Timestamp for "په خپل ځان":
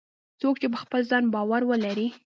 0.73-1.23